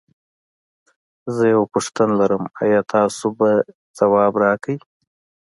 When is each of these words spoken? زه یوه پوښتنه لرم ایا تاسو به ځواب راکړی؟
زه 1.35 1.43
یوه 1.53 1.65
پوښتنه 1.73 2.13
لرم 2.21 2.43
ایا 2.63 2.81
تاسو 2.93 3.25
به 3.37 3.49
ځواب 3.97 4.33
راکړی؟ 4.43 4.75